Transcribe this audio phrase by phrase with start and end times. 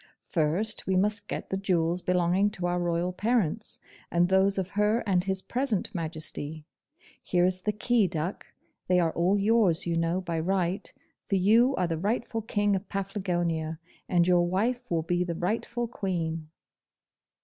[0.27, 3.79] 'First, we must get the jewels belonging to our royal parents.
[4.09, 6.65] and those of her and his present Majesty.
[7.21, 8.47] Here is the key, duck;
[8.87, 10.91] they are all yours, you know, by right,
[11.27, 13.77] for you are the rightful King of Paflagonia,
[14.09, 16.49] and your wife will be the rightful Queen.